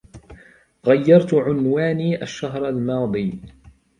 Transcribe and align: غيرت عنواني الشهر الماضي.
غيرت 0.85 1.33
عنواني 1.33 2.21
الشهر 2.23 2.69
الماضي. 2.69 3.39